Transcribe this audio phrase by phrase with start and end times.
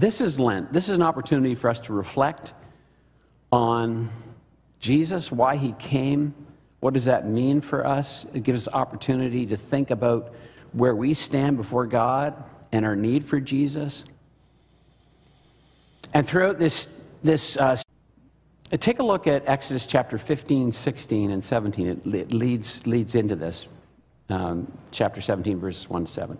[0.00, 0.72] this is Lent.
[0.72, 2.54] This is an opportunity for us to reflect
[3.50, 4.08] on
[4.80, 6.34] Jesus, why he came,
[6.80, 8.24] what does that mean for us?
[8.32, 10.34] It gives us opportunity to think about
[10.72, 12.34] where we stand before God
[12.70, 14.04] and our need for Jesus.
[16.14, 16.88] And throughout this,
[17.24, 17.76] this uh,
[18.72, 21.86] take a look at Exodus chapter 15, 16, and 17.
[22.14, 23.66] It leads, leads into this.
[24.30, 26.38] Um, chapter 17, verses 1 to 7.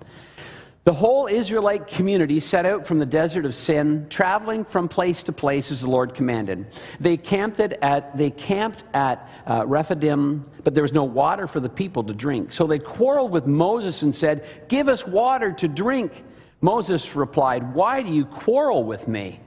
[0.84, 5.32] The whole Israelite community set out from the desert of Sin, traveling from place to
[5.32, 6.66] place as the Lord commanded.
[6.98, 11.68] They camped at, they camped at uh, Rephidim, but there was no water for the
[11.68, 12.52] people to drink.
[12.52, 16.24] So they quarreled with Moses and said, Give us water to drink.
[16.60, 19.40] Moses replied, Why do you quarrel with me?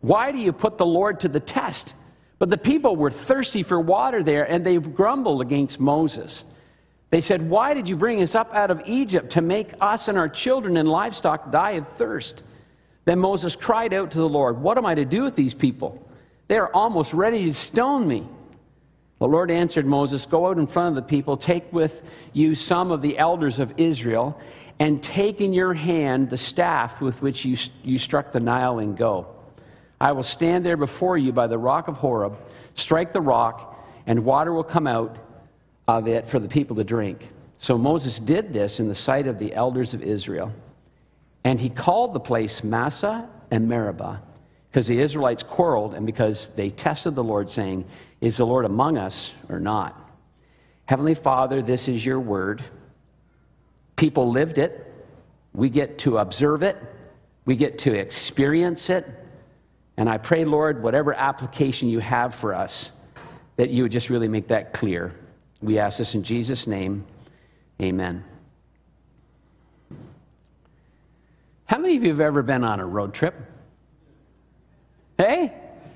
[0.00, 1.94] Why do you put the Lord to the test?
[2.38, 6.44] But the people were thirsty for water there, and they grumbled against Moses.
[7.10, 10.18] They said, Why did you bring us up out of Egypt to make us and
[10.18, 12.42] our children and livestock die of thirst?
[13.04, 16.06] Then Moses cried out to the Lord, What am I to do with these people?
[16.48, 18.26] They are almost ready to stone me.
[19.18, 22.90] The Lord answered Moses, Go out in front of the people, take with you some
[22.90, 24.38] of the elders of Israel,
[24.78, 28.96] and take in your hand the staff with which you, you struck the Nile and
[28.96, 29.26] go.
[30.00, 32.38] I will stand there before you by the rock of Horeb,
[32.74, 35.18] strike the rock, and water will come out
[35.88, 37.30] of it for the people to drink.
[37.56, 40.54] So Moses did this in the sight of the elders of Israel.
[41.42, 44.22] And he called the place Massah and Meribah
[44.70, 47.86] because the Israelites quarreled and because they tested the Lord, saying,
[48.20, 49.98] Is the Lord among us or not?
[50.84, 52.62] Heavenly Father, this is your word.
[53.96, 54.86] People lived it.
[55.54, 56.76] We get to observe it.
[57.46, 59.06] We get to experience it.
[59.96, 62.92] And I pray, Lord, whatever application you have for us,
[63.56, 65.12] that you would just really make that clear.
[65.60, 67.04] We ask this in Jesus' name.
[67.82, 68.24] Amen.
[71.66, 73.36] How many of you have ever been on a road trip?
[75.18, 75.54] Hey?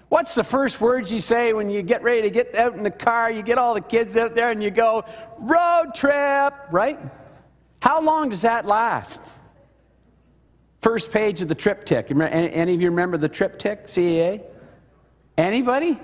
[0.09, 2.91] What's the first words you say when you get ready to get out in the
[2.91, 3.31] car?
[3.31, 5.05] You get all the kids out there and you go,
[5.39, 6.99] road trip, right?
[7.81, 9.39] How long does that last?
[10.83, 12.11] First page of the TripTik.
[12.31, 14.43] Any of you remember the TripTik, CAA?
[15.39, 15.99] Anybody?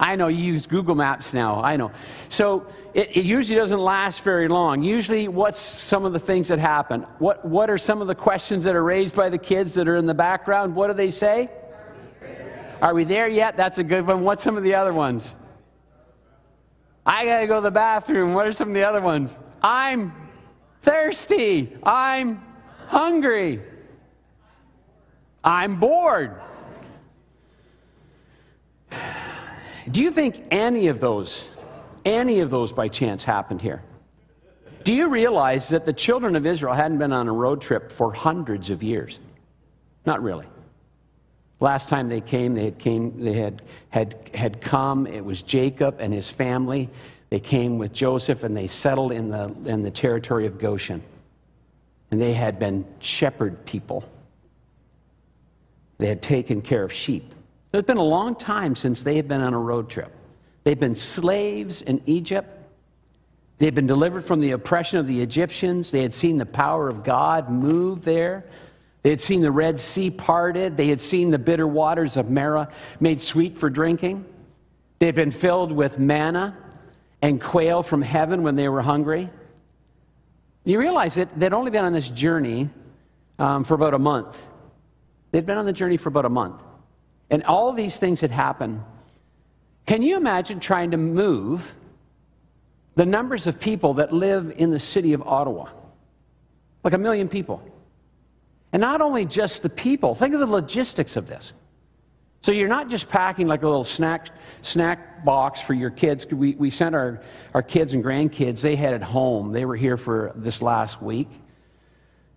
[0.00, 1.62] I know you use Google Maps now.
[1.62, 1.92] I know.
[2.30, 4.82] So it, it, usually doesn't last very long.
[4.82, 7.02] Usually, what's some of the things that happen?
[7.18, 9.96] What, what are some of the questions that are raised by the kids that are
[9.96, 10.74] in the background?
[10.74, 11.50] What do they say?
[12.80, 13.58] Are we there yet?
[13.58, 14.22] That's a good one.
[14.22, 15.34] What's some of the other ones?
[17.04, 18.32] I got to go to the bathroom.
[18.32, 19.36] What are some of the other ones?
[19.62, 20.14] I'm
[20.80, 21.76] thirsty.
[21.82, 22.42] I'm
[22.86, 23.60] hungry.
[25.44, 26.40] I'm bored.
[29.90, 31.50] Do you think any of those,
[32.04, 33.82] any of those by chance happened here?
[34.84, 38.12] Do you realize that the children of Israel hadn't been on a road trip for
[38.12, 39.20] hundreds of years?
[40.06, 40.46] Not really.
[41.60, 45.06] Last time they came, they had, came, they had, had, had come.
[45.06, 46.88] It was Jacob and his family.
[47.28, 51.02] They came with Joseph and they settled in the, in the territory of Goshen.
[52.10, 54.04] And they had been shepherd people.
[55.98, 57.34] They had taken care of sheep.
[57.72, 60.16] It's been a long time since they have been on a road trip.
[60.64, 62.56] They've been slaves in Egypt.
[63.58, 65.90] They had been delivered from the oppression of the Egyptians.
[65.90, 68.44] They had seen the power of God move there.
[69.02, 70.76] They had seen the Red Sea parted.
[70.76, 74.24] They had seen the bitter waters of Marah made sweet for drinking.
[74.98, 76.56] They had been filled with manna
[77.22, 79.30] and quail from heaven when they were hungry.
[80.64, 82.68] You realize that they'd only been on this journey
[83.38, 84.48] um, for about a month.
[85.30, 86.62] They'd been on the journey for about a month.
[87.30, 88.82] And all these things had happened.
[89.86, 91.74] Can you imagine trying to move
[92.94, 95.68] the numbers of people that live in the city of Ottawa?
[96.82, 97.62] Like a million people.
[98.72, 101.52] And not only just the people, think of the logistics of this.
[102.42, 104.28] So you're not just packing like a little snack,
[104.62, 106.26] snack box for your kids.
[106.26, 107.20] We, we sent our,
[107.52, 109.52] our kids and grandkids, they headed home.
[109.52, 111.28] They were here for this last week.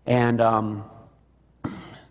[0.05, 0.83] And um,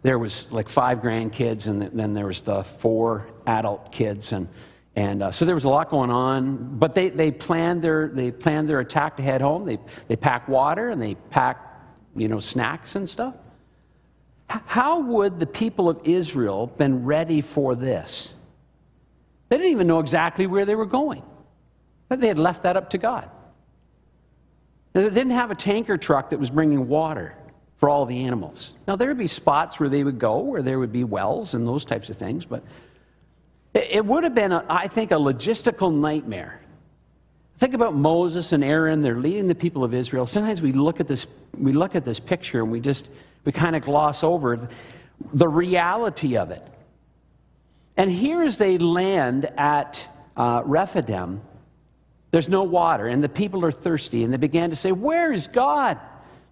[0.02, 4.48] there was like five grandkids, and then there was the four adult kids, and
[4.94, 6.78] and uh, so there was a lot going on.
[6.78, 9.64] But they, they planned their they planned their attack to head home.
[9.64, 9.78] They
[10.08, 11.58] they pack water and they pack
[12.14, 13.34] you know snacks and stuff.
[14.48, 18.34] How would the people of Israel been ready for this?
[19.48, 21.22] They didn't even know exactly where they were going.
[22.08, 23.30] They had left that up to God.
[24.92, 27.34] They didn't have a tanker truck that was bringing water
[27.82, 28.72] for all the animals.
[28.86, 31.66] Now, there would be spots where they would go, where there would be wells and
[31.66, 32.62] those types of things, but
[33.74, 36.60] it would have been, a, I think, a logistical nightmare.
[37.58, 40.28] Think about Moses and Aaron, they're leading the people of Israel.
[40.28, 41.26] Sometimes we look at this,
[41.58, 43.10] we look at this picture and we just,
[43.44, 44.68] we kind of gloss over.
[45.34, 46.64] the reality of it.
[47.96, 51.40] And here, as they land at uh, Rephidim,
[52.30, 55.48] there's no water, and the people are thirsty, and they began to say, Where is
[55.48, 55.98] God?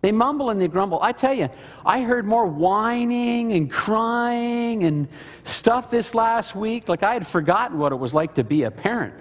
[0.03, 1.01] They mumble and they grumble.
[1.03, 1.51] I tell you,
[1.85, 5.09] I heard more whining and crying and
[5.45, 6.89] stuff this last week.
[6.89, 9.15] Like I had forgotten what it was like to be a parent.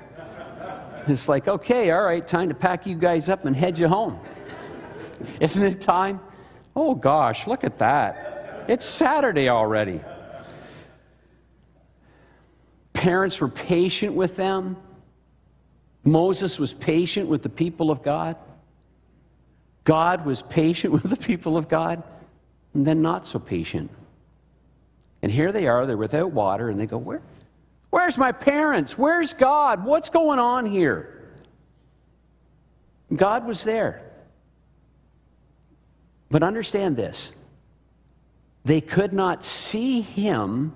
[1.07, 4.19] It's like, okay, all right, time to pack you guys up and head you home.
[5.41, 6.21] Isn't it time?
[6.75, 8.65] Oh gosh, look at that.
[8.69, 9.99] It's Saturday already.
[12.93, 14.77] Parents were patient with them.
[16.03, 18.37] Moses was patient with the people of God.
[19.89, 22.03] God was patient with the people of God,
[22.75, 23.89] and then not so patient.
[25.23, 27.23] And here they are, they're without water, and they go, Where?
[27.89, 28.99] Where's my parents?
[28.99, 29.83] Where's God?
[29.83, 31.33] What's going on here?
[33.11, 34.03] God was there.
[36.29, 37.33] But understand this
[38.63, 40.71] they could not see him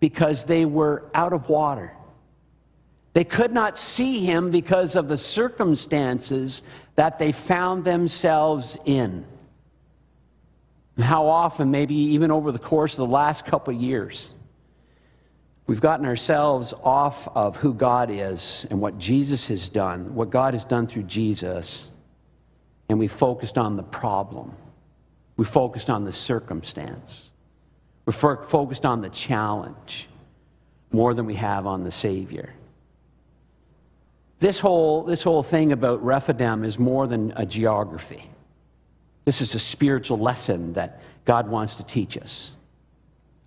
[0.00, 1.96] because they were out of water.
[3.14, 6.62] They could not see him because of the circumstances
[6.94, 9.26] that they found themselves in.
[10.98, 14.32] How often, maybe even over the course of the last couple years,
[15.66, 20.54] we've gotten ourselves off of who God is and what Jesus has done, what God
[20.54, 21.90] has done through Jesus,
[22.88, 24.54] and we focused on the problem.
[25.36, 27.30] We focused on the circumstance.
[28.04, 30.08] We focused on the challenge
[30.90, 32.52] more than we have on the Savior.
[34.42, 38.28] This whole, this whole thing about Rephidim is more than a geography.
[39.24, 42.50] This is a spiritual lesson that God wants to teach us.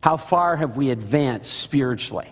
[0.01, 2.29] How far have we advanced spiritually?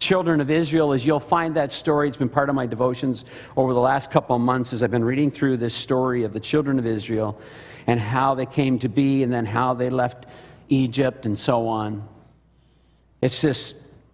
[0.00, 3.24] Children of Israel, as you'll find that story, it's been part of my devotions
[3.56, 6.40] over the last couple of months as I've been reading through this story of the
[6.40, 7.40] children of Israel
[7.86, 10.26] and how they came to be and then how they left
[10.68, 12.08] Egypt and so on.
[13.20, 13.72] It's this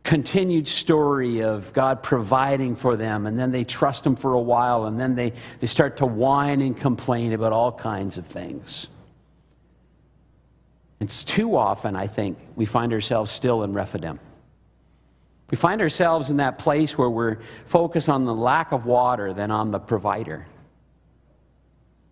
[0.08, 4.86] continued story of God providing for them, and then they trust Him for a while,
[4.86, 8.88] and then they, they start to whine and complain about all kinds of things.
[10.98, 14.18] It's too often, I think, we find ourselves still in Rephidim.
[15.50, 19.50] We find ourselves in that place where we're focused on the lack of water than
[19.50, 20.46] on the provider.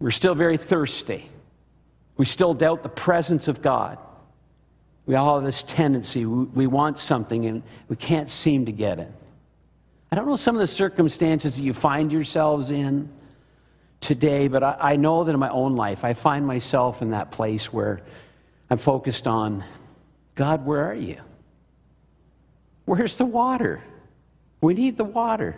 [0.01, 1.31] We're still very thirsty.
[2.19, 3.97] We still doubt the presence of God.
[5.07, 9.11] We all have this tendency, we want something and we can't seem to get it.
[10.11, 13.09] I don't know some of the circumstances that you find yourselves in
[14.01, 17.73] today, but I, know that in my own life, I find myself in that place
[17.73, 18.01] where
[18.69, 19.65] I'm focused on
[20.35, 21.19] God, where are you?
[22.85, 23.83] Where's the water?
[24.61, 25.57] We need the water.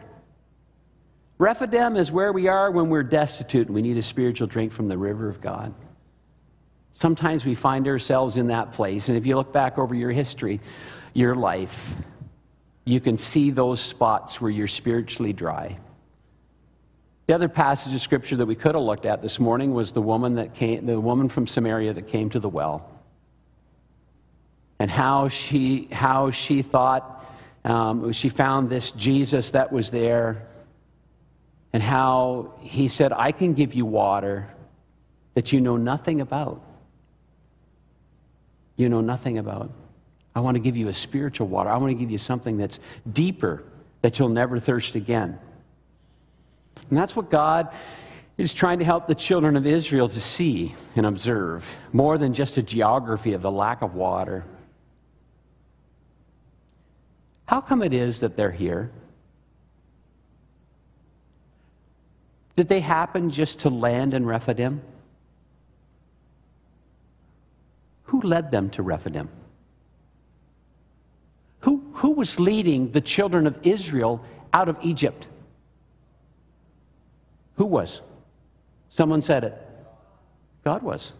[1.37, 4.89] Rephidim is where we are when we're destitute and we need a spiritual drink from
[4.89, 5.75] the river of God.
[6.99, 9.09] Sometimes we find ourselves in that place.
[9.09, 10.59] And if you look back over your history,
[11.15, 11.97] your life,
[12.87, 15.79] you can see those spots where you're spiritually dry.
[17.29, 20.03] The other passage of scripture that we could have looked at this morning was the
[20.03, 22.91] woman that came, the woman from Samaria that came to the well,
[24.81, 27.33] and how she how she thought
[27.65, 30.49] um, she found this Jesus that was there,
[31.73, 34.49] and how he said, "I can give you water
[35.35, 36.65] that you know nothing about."
[38.78, 39.70] You know nothing about.
[40.34, 41.69] I want to give you a spiritual water.
[41.69, 42.78] I want to give you something that's
[43.12, 43.64] deeper,
[44.00, 45.38] that you'll never thirst again.
[46.88, 47.75] And that's what God
[48.38, 52.56] is trying to help the children of Israel to see and observe, more than just
[52.56, 54.44] a geography of the lack of water.
[57.49, 58.92] How come it is that they're here?
[62.54, 64.82] Did they happen just to land in Rephidim?
[68.09, 69.29] Who led them to Rephidim?
[71.61, 75.27] Who, who was leading the children of Israel out of Egypt?
[77.57, 78.00] Who was?
[78.88, 79.55] Someone said it.
[80.65, 81.12] God was.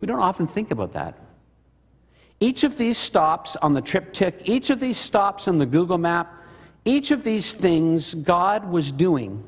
[0.00, 1.18] We don't often think about that.
[2.38, 6.32] Each of these stops on the TripTik, each of these stops on the Google map,
[6.84, 9.42] each of these things God was doing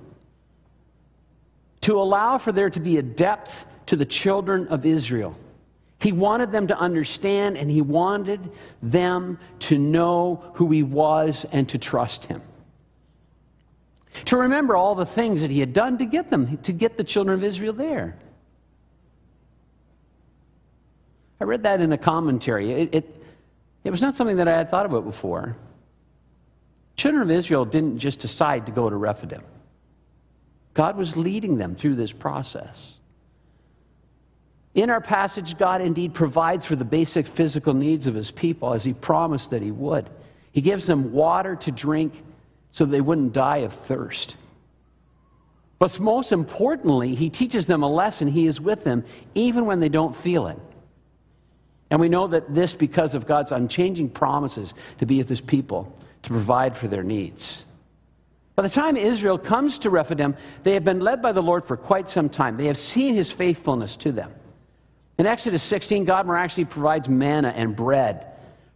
[1.82, 5.36] to allow for there to be a depth to the children of Israel.
[6.00, 8.50] He wanted them to understand and he wanted
[8.82, 12.40] them to know who he was and to trust him.
[14.26, 17.04] To remember all the things that he had done to get them, to get the
[17.04, 18.16] children of Israel there.
[21.40, 22.72] I read that in a commentary.
[22.72, 23.24] It, it,
[23.84, 25.56] it was not something that I had thought about before.
[26.96, 29.42] Children of Israel didn't just decide to go to Rephidim.
[30.74, 32.99] God was leading them through this process.
[34.74, 38.84] In our passage, God indeed provides for the basic physical needs of his people as
[38.84, 40.08] he promised that he would.
[40.52, 42.22] He gives them water to drink
[42.70, 44.36] so they wouldn't die of thirst.
[45.80, 48.28] But most importantly, he teaches them a lesson.
[48.28, 50.58] He is with them even when they don't feel it.
[51.90, 55.92] And we know that this because of God's unchanging promises to be with his people,
[56.22, 57.64] to provide for their needs.
[58.54, 61.76] By the time Israel comes to Rephidim, they have been led by the Lord for
[61.76, 62.56] quite some time.
[62.56, 64.32] They have seen his faithfulness to them.
[65.20, 68.26] In Exodus 16, God miraculously provides manna and bread,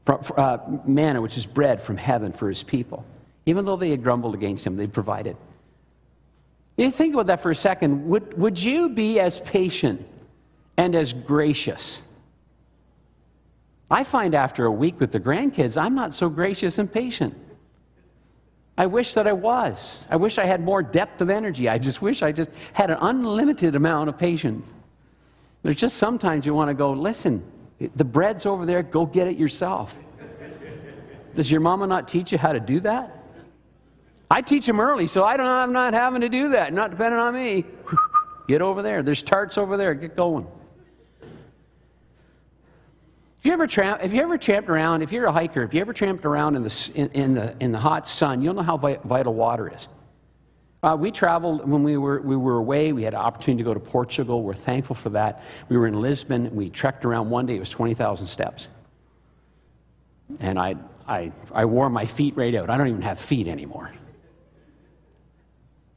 [0.07, 3.07] uh, manna, which is bread from heaven for his people.
[3.47, 5.39] Even though they had grumbled against him, they provided.
[6.77, 8.07] You think about that for a second.
[8.11, 10.07] Would, would you be as patient
[10.77, 12.03] and as gracious?
[13.91, 17.35] I find after a week with the grandkids, I'm not so gracious and patient.
[18.77, 20.07] I wish that I was.
[20.11, 21.71] I wish I had more depth of energy.
[21.71, 24.77] I just wish I just had an unlimited amount of patience.
[25.65, 27.43] There's just sometimes you want to go, listen,
[27.97, 30.05] the bread's over there, go get it yourself.
[31.33, 33.25] Does your mama not teach you how to do that?
[34.31, 37.19] I teach them early, so I don't, I'm not having to do that, not depending
[37.19, 37.65] on me.
[38.47, 39.03] Get over there.
[39.03, 39.95] There's tarts over there.
[39.95, 40.47] Get going.
[43.39, 45.81] If you ever tramp, if you ever tramped around, if you're a hiker, if you
[45.81, 48.77] ever tramped around in the, in, in the, in the hot sun, you'll know how
[48.77, 49.89] vital water is.
[50.85, 52.93] Uh, we traveled when we were, we were away.
[52.93, 54.43] We had an opportunity to go to Portugal.
[54.43, 55.43] We're thankful for that.
[55.71, 56.55] We were in Lisbon.
[56.55, 57.57] We trekked around one day.
[57.57, 58.69] It was 20,000 steps.
[60.41, 60.77] And I,
[61.09, 62.69] I, I wore my feet right out.
[62.69, 63.91] I don't even have feet anymore.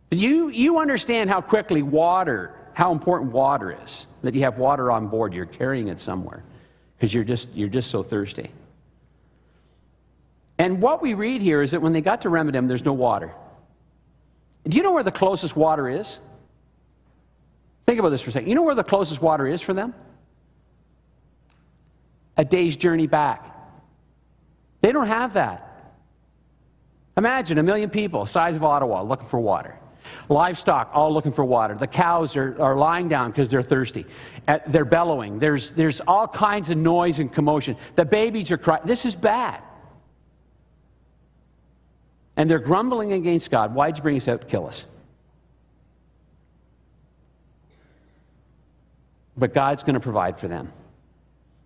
[0.10, 5.10] You, you understand how quickly water, how important water is, that you have water on
[5.10, 6.46] board, you're carrying it somewhere
[6.96, 8.51] because you're just, you're just so thirsty.
[10.58, 13.34] And what we read here is that when they got to Rephidim, there's no water.
[14.68, 16.20] Do you know where the closest water is?
[17.86, 18.50] Think about this for a second.
[18.50, 19.94] You know where the closest water is for them?
[22.36, 23.56] A day's journey back.
[24.82, 25.64] They don't have that.
[27.16, 29.80] Imagine a million people, size of Ottawa, looking for water.
[30.30, 31.76] Livestock, all looking for water.
[31.76, 34.06] The cows are, are lying down because they're thirsty.
[34.48, 35.40] At, they're bellowing.
[35.40, 37.78] There's, there's all kinds of noise and commotion.
[37.96, 38.84] The babies are crying.
[38.86, 39.64] This is bad.
[42.38, 43.74] And they're grumbling against God.
[43.74, 44.86] Why'd you bring us out to kill us?
[49.36, 50.72] But God's going to provide for them.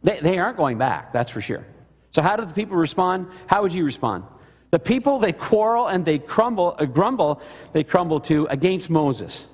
[0.01, 1.65] They, they aren't going back, that's for sure.
[2.11, 3.27] So, how do the people respond?
[3.47, 4.23] How would you respond?
[4.71, 7.41] The people they quarrel and they crumble, uh, grumble,
[7.73, 9.47] they crumble to against Moses.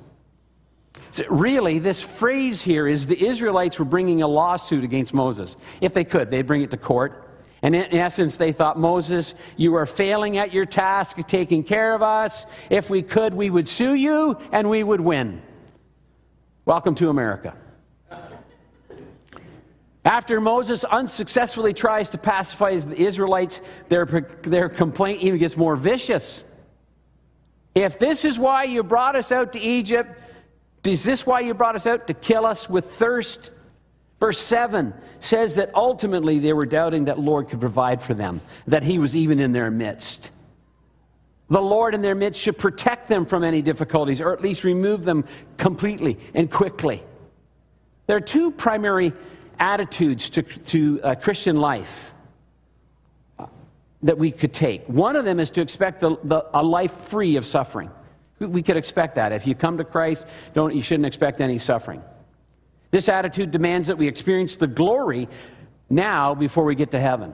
[1.11, 5.57] So really, this phrase here is the Israelites were bringing a lawsuit against Moses.
[5.81, 7.27] If they could, they'd bring it to court.
[7.61, 11.95] And in essence, they thought, Moses, you are failing at your task of taking care
[11.95, 12.45] of us.
[12.69, 15.41] If we could, we would sue you and we would win.
[16.65, 17.55] Welcome to America.
[20.05, 23.59] After Moses unsuccessfully tries to pacify the Israelites,
[23.89, 26.45] their, their complaint even gets more vicious.
[27.75, 30.17] If this is why you brought us out to Egypt,
[30.85, 32.07] is this why you brought us out?
[32.07, 33.51] To kill us with thirst?
[34.19, 38.83] Verse 7 says that ultimately they were doubting that Lord could provide for them, that
[38.83, 40.31] He was even in their midst.
[41.49, 45.05] The Lord in their midst should protect them from any difficulties, or at least remove
[45.05, 45.23] them
[45.57, 47.03] completely and quickly.
[48.07, 49.13] There are two primary
[49.59, 52.13] attitudes to, to uh, Christian life
[54.03, 54.85] that we could take.
[54.87, 57.91] One of them is to expect the, the, a life free of suffering.
[58.39, 59.31] We could expect that.
[59.31, 62.03] If you come to Christ, don't, you shouldn't expect any suffering.
[62.91, 65.27] This attitude demands that we experience the glory
[65.89, 67.33] now before we get to heaven.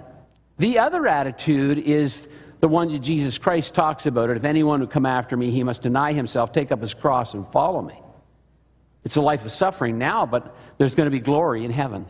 [0.57, 2.27] The other attitude is
[2.60, 4.38] the one that Jesus Christ talks about it.
[4.38, 7.48] If anyone would come after me, he must deny himself, take up his cross, and
[7.48, 8.00] follow me.
[9.03, 12.05] It's a life of suffering now, but there's going to be glory in heaven.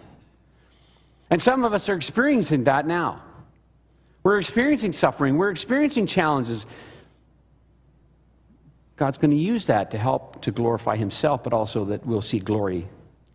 [1.29, 3.23] And some of us are experiencing that now.
[4.21, 6.65] We're experiencing suffering, we're experiencing challenges.
[8.95, 12.37] God's going to use that to help to glorify Himself, but also that we'll see
[12.37, 12.87] glory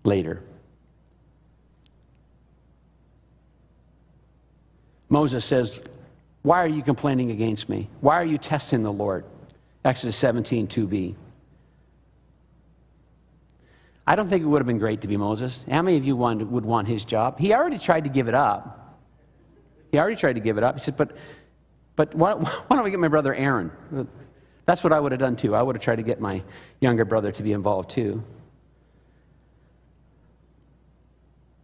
[0.09, 0.43] later.
[5.09, 5.81] Moses says,
[6.43, 7.88] Why are you complaining against me?
[8.00, 9.25] Why are you testing the Lord?
[9.85, 11.15] Exodus 17, 2b.
[14.07, 15.65] I don't think it would have been great to be Moses.
[15.71, 17.38] How many of you would want his job?
[17.38, 18.99] He already tried to give it up.
[19.93, 20.79] He already tried to give it up.
[20.79, 21.17] He said, But,
[21.95, 22.33] but why,
[22.67, 23.71] why don't we get my brother Aaron?
[24.65, 25.55] That's what I would have done too.
[25.55, 26.43] I would have tried to get my
[26.81, 28.23] younger brother to be involved too.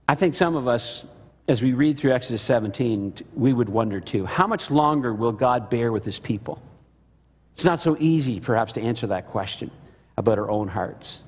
[0.09, 1.07] I think some of us,
[1.49, 5.71] as we read through Exodus 17, we would wonder too how much longer will God
[5.71, 6.61] bear with his people?
[7.55, 9.71] It's not so easy, perhaps, to answer that question
[10.17, 11.23] about our own hearts.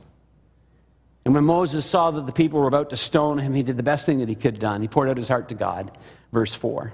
[1.24, 3.82] And when Moses saw that the people were about to stone him, he did the
[3.82, 4.80] best thing that he could have done.
[4.80, 5.96] He poured out his heart to God.
[6.32, 6.92] Verse 4.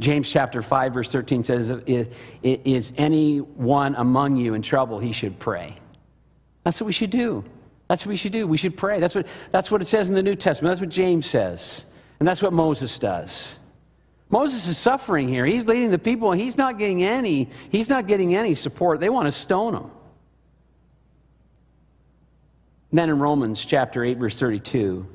[0.00, 1.70] James chapter 5, verse 13 says,
[2.42, 4.98] Is anyone among you in trouble?
[4.98, 5.76] He should pray.
[6.62, 7.44] That's what we should do.
[7.88, 8.46] That's what we should do.
[8.46, 9.00] We should pray.
[9.00, 10.72] That's what, that's what it says in the New Testament.
[10.72, 11.84] That's what James says.
[12.18, 13.58] And that's what Moses does.
[14.30, 15.44] Moses is suffering here.
[15.44, 19.00] He's leading the people, and he's not getting any, he's not getting any support.
[19.00, 19.90] They want to stone him.
[22.92, 25.06] Then in Romans chapter 8, verse 32,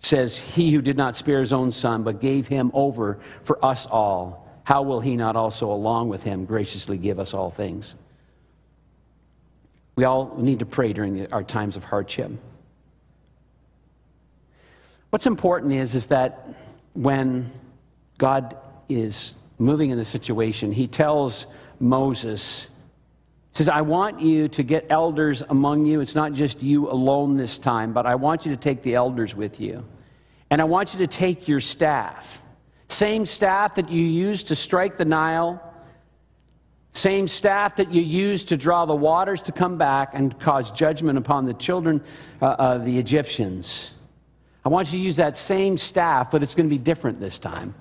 [0.00, 3.86] says, He who did not spare his own son, but gave him over for us
[3.86, 7.94] all, how will he not also, along with him, graciously give us all things?
[10.00, 12.30] We all need to pray during our times of hardship.
[15.10, 16.48] What's important is, is that
[16.94, 17.52] when
[18.16, 18.56] God
[18.88, 21.44] is moving in the situation, he tells
[21.78, 22.70] Moses,
[23.52, 26.00] says, I want you to get elders among you.
[26.00, 29.36] It's not just you alone this time, but I want you to take the elders
[29.36, 29.84] with you.
[30.48, 32.42] And I want you to take your staff.
[32.88, 35.62] Same staff that you used to strike the Nile,
[37.00, 41.16] same staff that you used to draw the waters to come back and cause judgment
[41.18, 42.02] upon the children
[42.42, 43.92] uh, of the Egyptians.
[44.64, 47.38] I want you to use that same staff, but it's going to be different this
[47.38, 47.74] time.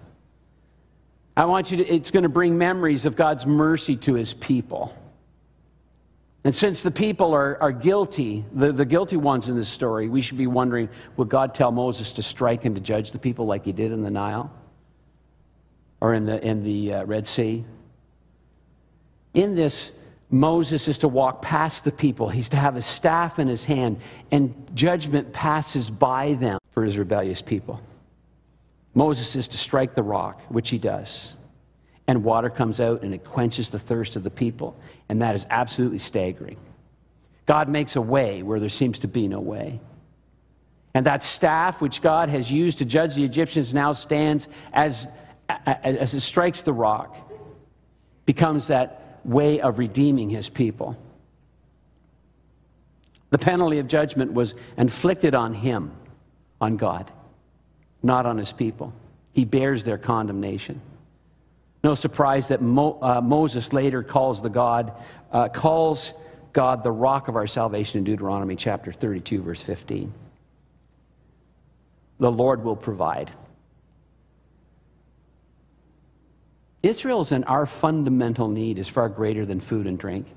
[1.35, 4.93] I want you to, it's going to bring memories of God's mercy to his people.
[6.45, 10.21] And since the people are, are guilty, the, the guilty ones in this story, we
[10.21, 13.65] should be wondering would God tell Moses to strike and to judge the people like
[13.65, 14.51] he did in the Nile
[15.99, 17.65] or in the, in the uh, Red Sea?
[19.33, 19.91] In this,
[20.29, 22.29] Moses is to walk past the people.
[22.29, 23.99] He's to have his staff in his hand,
[24.31, 27.81] and judgment passes by them for his rebellious people.
[28.93, 31.35] Moses is to strike the rock, which he does
[32.09, 34.75] and water comes out and it quenches the thirst of the people.
[35.09, 36.57] And that is absolutely staggering.
[37.45, 39.79] God makes a way where there seems to be no way.
[40.95, 45.07] And that staff which God has used to judge the Egyptians now stands as,
[45.47, 47.15] as it strikes the rock,
[48.25, 50.97] becomes that way of redeeming his people.
[53.29, 55.91] The penalty of judgment was inflicted on him,
[56.59, 57.11] on God,
[58.01, 58.93] not on his people.
[59.33, 60.81] He bears their condemnation.
[61.83, 64.91] No surprise that Mo, uh, Moses later calls the God,
[65.31, 66.13] uh, calls
[66.51, 70.11] God the rock of our salvation in Deuteronomy chapter 32, verse 15.
[72.19, 73.31] The Lord will provide.
[76.81, 80.27] Israel's and our fundamental need is far greater than food and drink.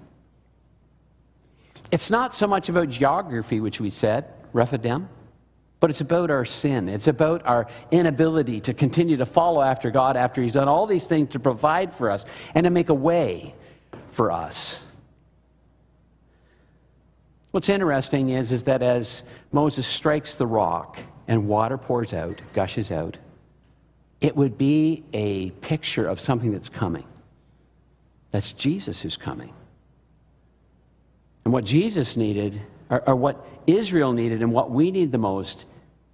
[1.93, 5.09] It's not so much about geography, which we said, Rephidim.
[5.79, 6.89] But it's about our sin.
[6.89, 11.07] It's about our inability to continue to follow after God after He's done all these
[11.07, 12.25] things to provide for us
[12.55, 13.55] and to make a way
[14.09, 14.85] for us.
[17.51, 22.91] What's interesting is, is that as Moses strikes the rock and water pours out, gushes
[22.91, 23.19] out,
[24.23, 27.05] it would be a picture of something that's coming.
[28.31, 29.53] That's Jesus who's coming.
[31.45, 35.67] And what Jesus needed, or, or, what Israel needed, and what we need the most,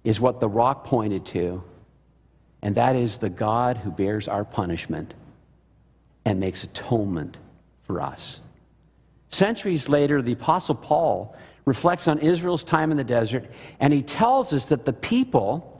[0.03, 1.63] is what the rock pointed to,
[2.63, 5.13] and that is the God who bears our punishment
[6.25, 7.37] and makes atonement
[7.83, 8.39] for us.
[9.29, 13.45] Centuries later, the Apostle Paul reflects on Israel's time in the desert,
[13.79, 15.78] and he tells us that the people,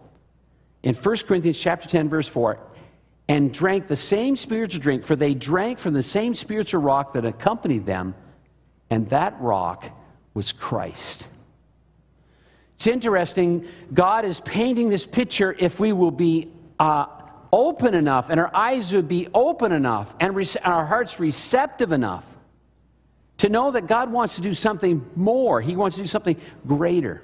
[0.83, 2.59] in 1 Corinthians chapter 10, verse 4,
[3.27, 7.25] and drank the same spiritual drink, for they drank from the same spiritual rock that
[7.25, 8.15] accompanied them,
[8.89, 9.85] and that rock
[10.33, 11.27] was Christ.
[12.75, 13.67] It's interesting.
[13.93, 17.07] God is painting this picture if we will be uh,
[17.51, 22.25] open enough and our eyes would be open enough and re- our hearts receptive enough
[23.37, 25.61] to know that God wants to do something more.
[25.61, 27.21] He wants to do something greater.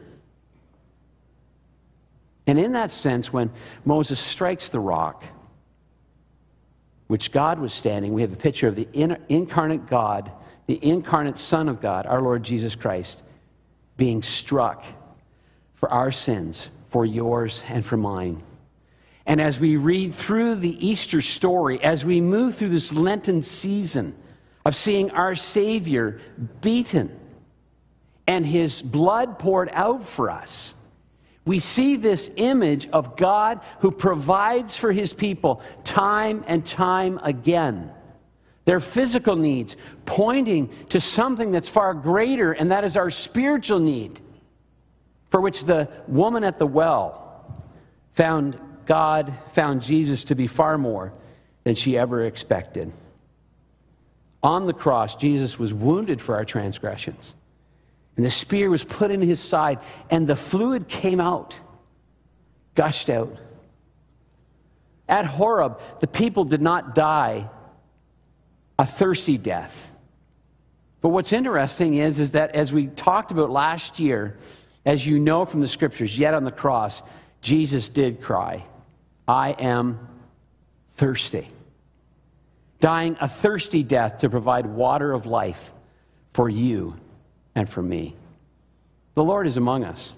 [2.48, 3.52] And in that sense, when
[3.84, 5.24] Moses strikes the rock,
[7.08, 10.32] which God was standing, we have a picture of the in- incarnate God,
[10.66, 13.24] the incarnate Son of God, our Lord Jesus Christ,
[13.98, 14.86] being struck
[15.74, 18.42] for our sins, for yours and for mine.
[19.26, 24.16] And as we read through the Easter story, as we move through this Lenten season
[24.64, 26.20] of seeing our Savior
[26.62, 27.20] beaten
[28.28, 30.75] and his blood poured out for us,
[31.46, 37.92] we see this image of God who provides for his people time and time again.
[38.66, 44.20] Their physical needs pointing to something that's far greater, and that is our spiritual need
[45.30, 47.22] for which the woman at the well
[48.14, 51.14] found God, found Jesus to be far more
[51.64, 52.92] than she ever expected.
[54.42, 57.36] On the cross, Jesus was wounded for our transgressions,
[58.16, 61.60] And the spear was put in his side, and the fluid came out,
[62.74, 63.38] gushed out.
[65.08, 67.50] At Horeb, the people did not die
[68.80, 69.96] a thirsty death.
[71.02, 74.38] But what's interesting is, is that as we talked about last year,
[74.86, 77.02] as you know from the scriptures, yet on the cross,
[77.42, 78.64] Jesus did cry,
[79.28, 80.00] I am
[80.94, 81.48] thirsty.
[82.80, 85.74] Dying a thirsty death to provide water of life
[86.32, 87.00] for you
[87.56, 88.16] and for me.
[89.16, 90.14] The Lord is among us.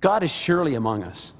[0.00, 1.32] God is surely among us.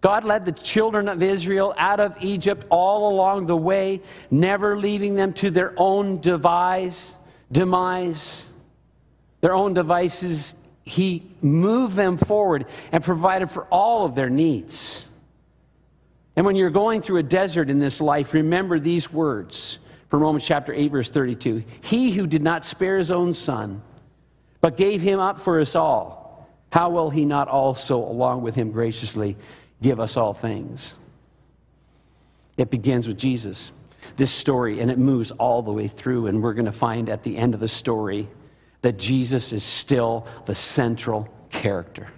[0.00, 5.14] God led the children of Israel out of Egypt all along the way, never leaving
[5.16, 7.14] them to their own devise,
[7.50, 8.46] demise,
[9.40, 10.54] their own devices.
[10.84, 15.04] He moved them forward and provided for all of their needs.
[16.36, 20.46] And when you're going through a desert in this life, remember these words from Romans
[20.46, 21.64] chapter 8, verse 32.
[21.82, 23.82] He who did not spare his own son,
[24.60, 28.70] but gave him up for us all, how will he not also, along with him,
[28.70, 29.36] graciously
[29.80, 30.94] give us all things?
[32.56, 33.72] It begins with Jesus,
[34.16, 36.26] this story, and it moves all the way through.
[36.26, 38.28] And we're going to find at the end of the story
[38.82, 42.08] that Jesus is still the central character.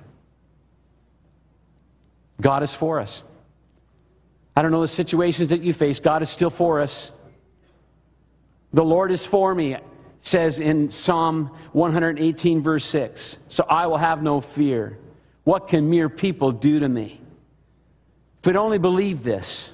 [2.40, 3.22] God is for us.
[4.56, 7.12] I don't know the situations that you face, God is still for us.
[8.72, 9.76] The Lord is for me,
[10.20, 13.38] says in Psalm 118, verse 6.
[13.48, 14.98] So I will have no fear.
[15.44, 17.20] What can mere people do to me?
[18.38, 19.72] If we'd only believe this,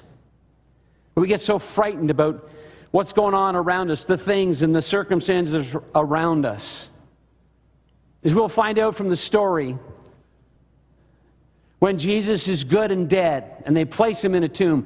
[1.15, 2.49] we get so frightened about
[2.91, 6.89] what's going on around us, the things and the circumstances around us.
[8.23, 9.77] As we'll find out from the story,
[11.79, 14.85] when Jesus is good and dead and they place him in a tomb,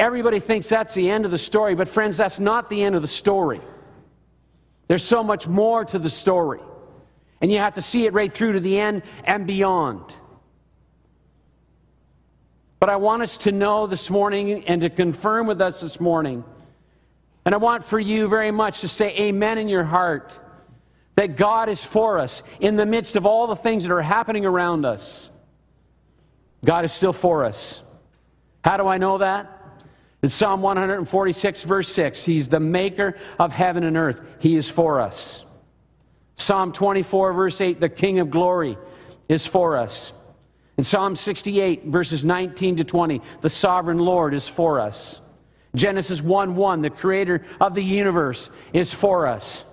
[0.00, 3.02] Everybody thinks that's the end of the story, but friends, that's not the end of
[3.02, 3.60] the story.
[4.90, 6.58] There's so much more to the story.
[7.40, 10.02] And you have to see it right through to the end and beyond.
[12.80, 16.42] But I want us to know this morning and to confirm with us this morning,
[17.44, 20.36] and I want for you very much to say amen in your heart
[21.14, 24.44] that God is for us in the midst of all the things that are happening
[24.44, 25.30] around us.
[26.64, 27.80] God is still for us.
[28.64, 29.59] How do I know that?
[30.22, 34.24] In Psalm 146, verse 6, He's the maker of heaven and earth.
[34.40, 35.44] He is for us.
[36.36, 38.76] Psalm 24, verse 8, the King of glory
[39.28, 40.12] is for us.
[40.76, 45.20] In Psalm 68, verses 19 to 20, the sovereign Lord is for us.
[45.74, 49.64] Genesis 1 1, the creator of the universe is for us.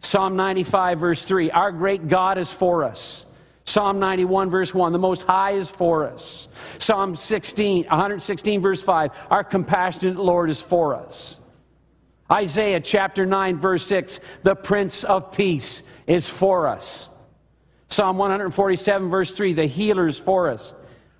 [0.00, 3.25] Psalm 95, verse 3, our great God is for us.
[3.66, 6.46] Psalm 91, verse 1, the Most High is for us.
[6.78, 11.40] Psalm 16, 116, verse 5, our compassionate Lord is for us.
[12.32, 17.10] Isaiah chapter 9, verse 6, the Prince of Peace is for us.
[17.88, 20.72] Psalm 147, verse 3, the healer is for us.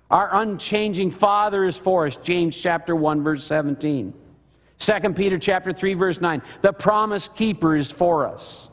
[0.09, 2.15] Our unchanging Father is for us.
[2.15, 4.13] James chapter 1, verse 17.
[4.79, 8.69] 2 Peter chapter 3, verse 9, the promise keeper is for us.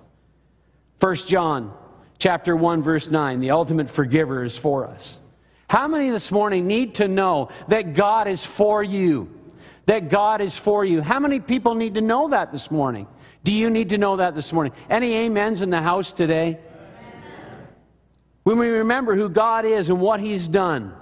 [1.00, 1.76] 1 John
[2.24, 3.40] chapter 1, verse 9.
[3.40, 5.20] The ultimate forgiver is for us.
[5.68, 9.28] How many this morning need to know that God is for you?
[9.84, 11.02] That God is for you.
[11.02, 13.06] How many people need to know that this morning?
[13.42, 14.72] Do you need to know that this morning?
[14.88, 16.60] Any amens in the house today?
[18.44, 20.94] When we remember who God is and what He's done,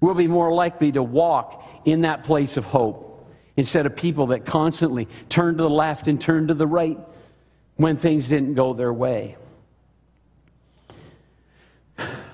[0.00, 4.46] we'll be more likely to walk in that place of hope instead of people that
[4.46, 6.98] constantly turn to the left and turn to the right
[7.76, 9.36] when things didn't go their way.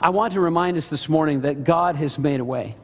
[0.07, 2.77] I want to remind us this morning that God has made a way.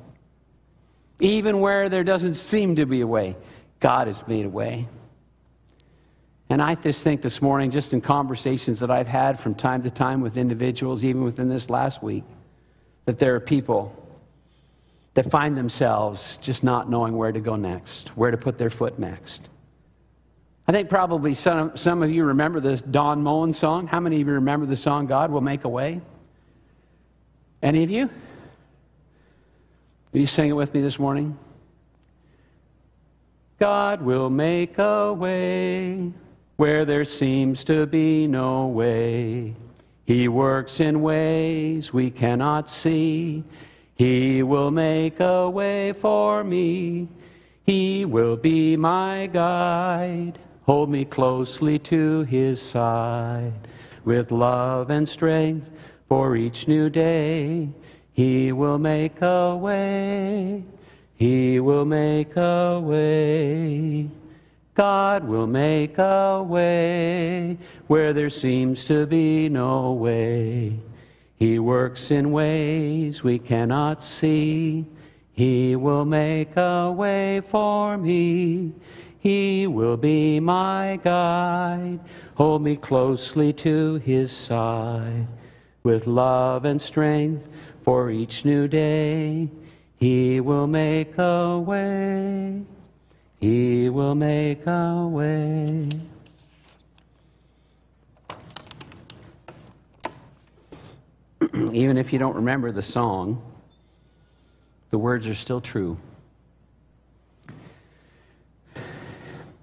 [1.21, 3.37] Even where there doesn't seem to be a way,
[3.79, 4.89] God has made a way.
[6.51, 9.91] And I just think this morning, just in conversations that I've had from time to
[9.91, 12.25] time with individuals, even within this last week,
[13.05, 13.95] that there are people
[15.15, 18.99] that find themselves just not knowing where to go next, where to put their foot
[18.99, 19.49] next.
[20.67, 23.87] I think probably some, some of you remember this Don Moen song.
[23.87, 26.01] How many of you remember the song God Will Make a Way?
[27.63, 28.11] Any of you?
[30.13, 31.39] Will you sing it with me this morning?
[33.61, 36.13] God will make a way
[36.57, 39.55] where there seems to be no way.
[40.05, 43.45] He works in ways we cannot see.
[43.95, 47.07] He will make a way for me.
[47.65, 50.33] He will be my guide.
[50.65, 53.53] Hold me closely to his side
[54.05, 55.71] with love and strength
[56.13, 57.67] for each new day,
[58.13, 60.63] He will make a way.
[61.15, 64.11] He will make a way.
[64.75, 70.79] God will make a way where there seems to be no way.
[71.39, 74.85] He works in ways we cannot see.
[75.33, 78.75] He will make a way for me.
[79.19, 82.01] He will be my guide.
[82.37, 85.27] Hold me closely to his side
[85.83, 87.49] with love and strength
[87.83, 89.49] for each new day.
[89.97, 92.63] He will make a way.
[93.41, 95.89] He will make a way.
[101.73, 103.43] Even if you don't remember the song,
[104.91, 105.97] the words are still true.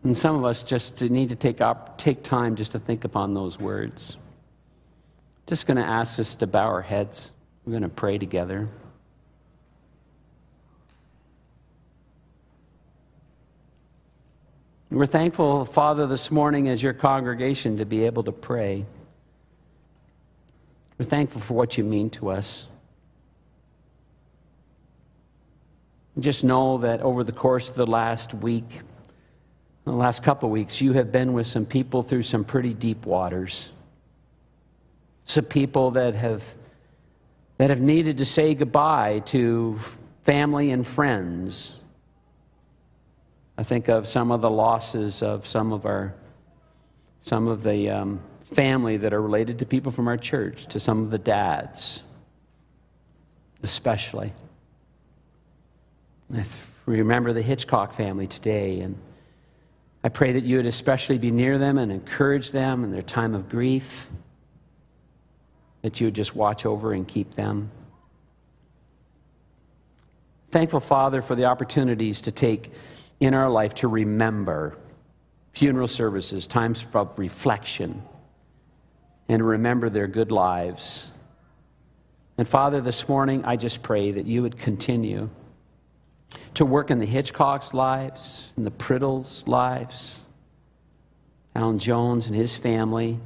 [0.04, 3.34] And some of us just need to take, up, take time just to think upon
[3.34, 4.18] those words.
[5.50, 7.34] Just going to ask us to bow our heads.
[7.66, 8.68] We're going to pray together.
[14.92, 18.86] We're thankful, Father, this morning as your congregation to be able to pray.
[21.00, 22.68] We're thankful for what you mean to us.
[26.20, 28.82] Just know that over the course of the last week,
[29.86, 33.08] the last couple of weeks, you have been with some people through some pretty deep
[33.08, 33.72] waters.
[35.30, 36.44] Some people that have,
[37.58, 39.80] that have needed to say goodbye to
[40.24, 41.80] family and friends
[43.60, 46.16] I think of some of the losses of some of our,
[47.20, 51.04] some of the um, family that are related to people from our church, to some
[51.04, 52.02] of the dads,
[53.62, 54.32] especially.
[56.34, 56.46] I
[56.86, 58.98] remember the Hitchcock family today, and
[60.06, 63.36] I pray that you would especially be near them and encourage them in their time
[63.36, 64.08] of grief,
[65.82, 67.72] that you would just watch over and keep them.
[70.52, 72.72] Thankful, Father, for the opportunities to take
[73.20, 74.76] in our life to remember
[75.54, 78.02] funeral services, times of reflection,
[79.28, 81.08] and remember their good lives.
[82.38, 85.30] And Father, this morning, I just pray that you would continue
[86.56, 90.26] to work in the Hitchcock's lives, in the Priddles' lives,
[91.56, 93.20] Alan Jones and his family,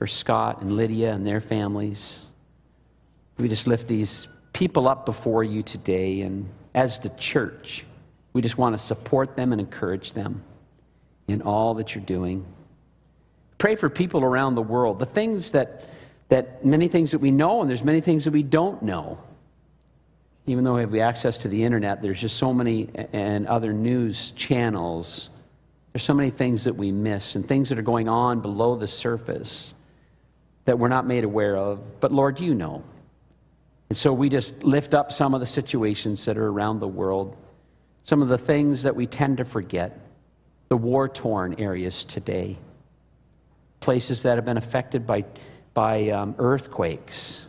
[0.00, 2.20] for Scott and Lydia and their families.
[3.36, 7.84] We just lift these people up before you today, and as the church,
[8.32, 10.42] we just want to support them and encourage them
[11.28, 12.46] in all that you're doing.
[13.58, 15.00] Pray for people around the world.
[15.00, 15.86] The things that,
[16.30, 19.18] that many things that we know, and there's many things that we don't know.
[20.46, 24.30] Even though we have access to the internet, there's just so many and other news
[24.30, 25.28] channels.
[25.92, 28.86] There's so many things that we miss and things that are going on below the
[28.86, 29.74] surface
[30.70, 32.00] that we're not made aware of.
[32.00, 32.84] But Lord, you know.
[33.88, 37.36] And so we just lift up some of the situations that are around the world
[38.02, 39.98] some of the things that we tend to forget,
[40.68, 42.56] the war torn areas today,
[43.80, 45.24] places that have been affected by,
[45.74, 47.44] by um, earthquakes,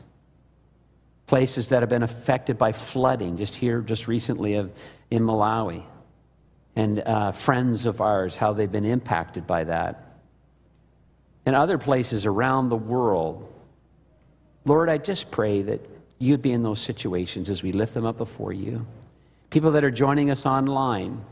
[1.27, 4.71] places that have been affected by flooding, just here, just recently of,
[5.09, 5.83] in Malawi,
[6.75, 10.10] and uh, friends of ours, how they've been impacted by that.
[11.45, 13.51] And other places around the world.
[14.65, 15.81] Lord, I just pray that
[16.19, 18.85] you'd be in those situations as we lift them up before you
[19.51, 21.23] people that are joining us online.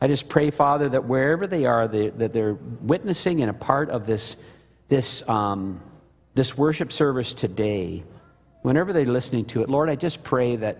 [0.00, 3.90] I just pray, Father, that wherever they are, they, that they're witnessing and a part
[3.90, 4.36] of this,
[4.88, 5.80] this, um,
[6.34, 8.02] this worship service today,
[8.62, 10.78] whenever they're listening to it, Lord, I just pray that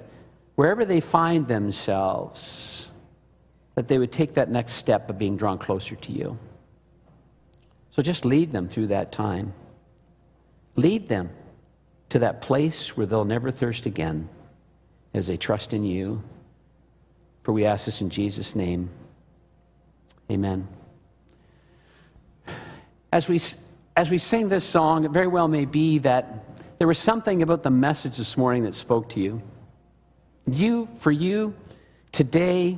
[0.57, 2.91] wherever they find themselves,
[3.75, 6.39] that they would take that next step of being drawn closer to you.
[7.97, 9.55] So just lead them through that time.
[10.75, 11.31] Lead them
[12.11, 14.29] to that place where they'll never thirst again
[15.15, 16.23] as they trust in you
[17.43, 18.91] for we ask this in Jesus' name.
[20.31, 20.69] Amen.
[23.11, 23.41] As we,
[23.97, 26.45] as we sing this song, it very well may be that
[26.79, 29.41] there was something about the message this morning that spoke to you.
[30.45, 31.55] You, for you,
[32.13, 32.77] today,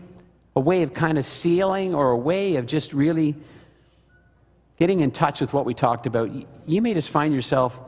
[0.54, 3.34] a way of kind of sealing or a way of just really
[4.78, 6.30] getting in touch with what we talked about.
[6.66, 7.80] You may just find yourself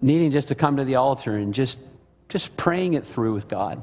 [0.00, 1.80] needing just to come to the altar and just,
[2.28, 3.82] just praying it through with God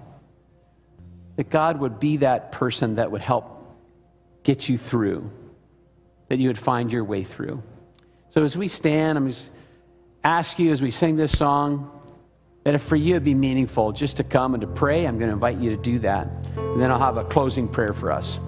[1.36, 3.52] that God would be that person that would help
[4.44, 5.30] get you through,
[6.30, 7.62] that you would find your way through.
[8.30, 9.52] So as we stand, I'm just
[10.24, 11.92] ask you as we sing this song
[12.64, 15.30] that if for you it'd be meaningful just to come and to pray, I'm going
[15.30, 16.28] to invite you to do that.
[16.56, 18.40] And then I'll have a closing prayer for us.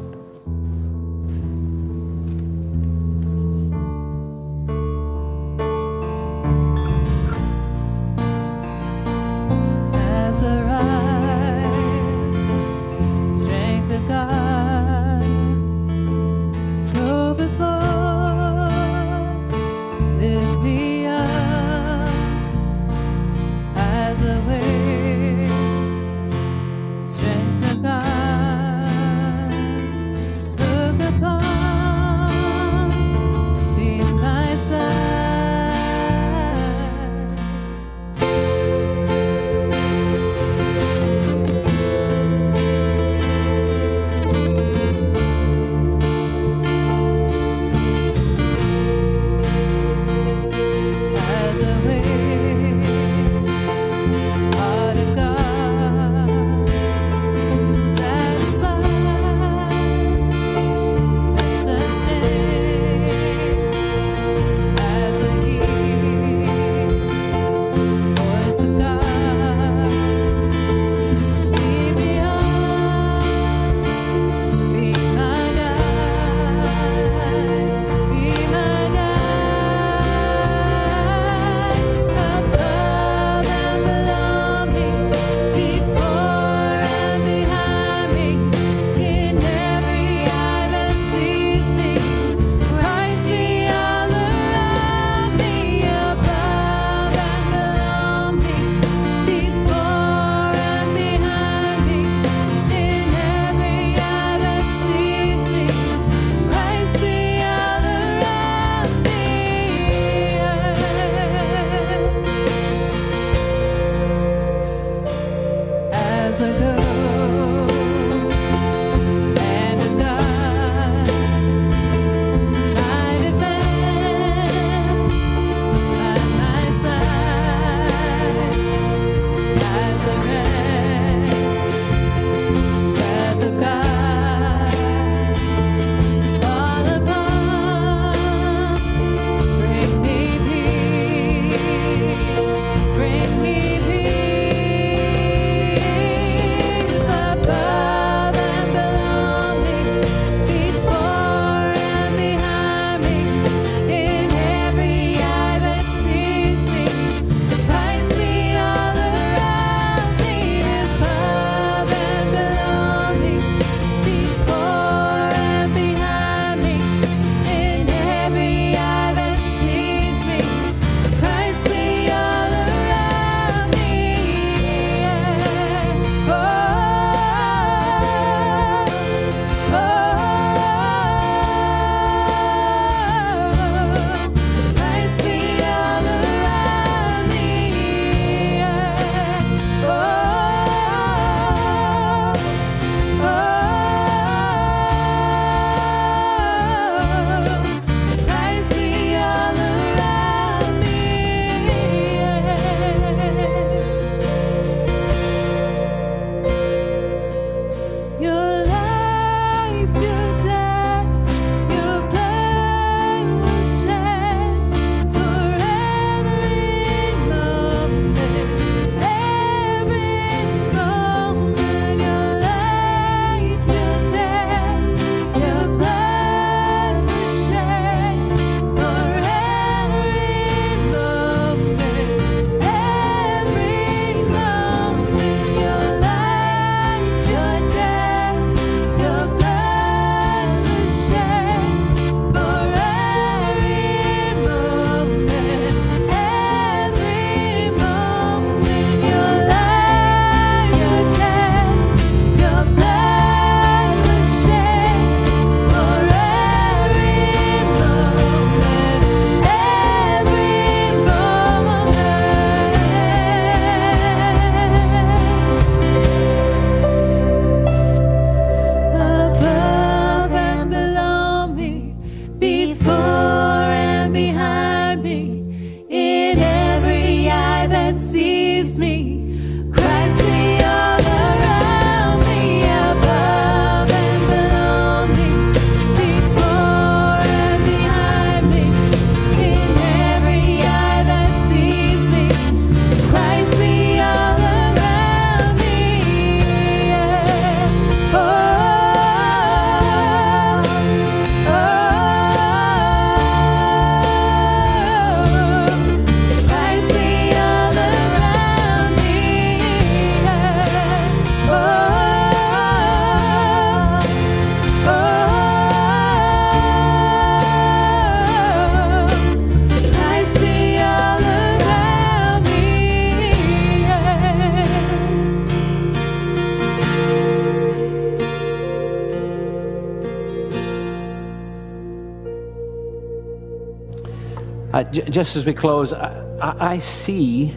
[334.98, 337.54] J- just as we close, I, I, see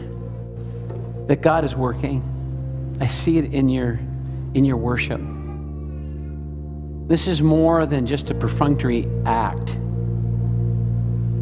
[1.27, 2.21] that God is working.
[2.99, 3.99] I see it in your,
[4.53, 5.21] in your worship.
[7.07, 9.75] This is more than just a perfunctory act.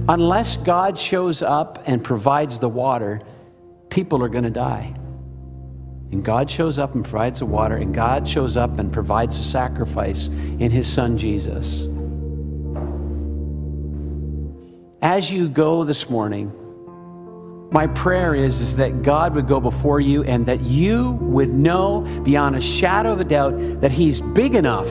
[0.07, 3.21] Unless God shows up and provides the water,
[3.89, 4.95] people are going to die.
[6.11, 9.43] And God shows up and provides the water, and God shows up and provides the
[9.43, 11.87] sacrifice in His Son Jesus.
[15.01, 16.51] As you go this morning,
[17.71, 22.01] my prayer is, is that God would go before you and that you would know
[22.23, 24.89] beyond a shadow of a doubt that He's big enough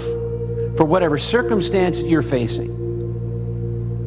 [0.78, 2.76] for whatever circumstance you're facing.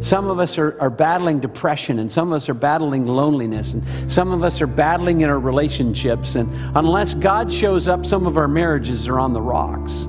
[0.02, 4.12] Some of us are, are battling depression, and some of us are battling loneliness, and
[4.12, 6.34] some of us are battling in our relationships.
[6.34, 10.08] And unless God shows up, some of our marriages are on the rocks.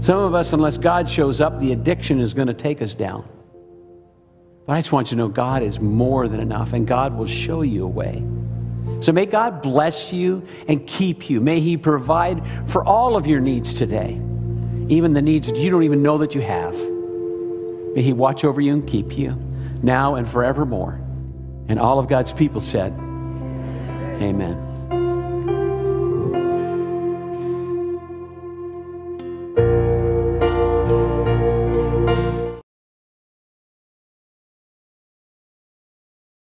[0.00, 3.28] Some of us, unless God shows up, the addiction is going to take us down.
[4.68, 7.24] But I just want you to know God is more than enough, and God will
[7.24, 8.22] show you a way.
[9.00, 11.40] So may God bless you and keep you.
[11.40, 14.20] May He provide for all of your needs today,
[14.90, 16.74] even the needs that you don't even know that you have.
[17.94, 19.30] May He watch over you and keep you
[19.82, 21.00] now and forevermore.
[21.68, 22.92] And all of God's people said,
[24.20, 24.67] Amen.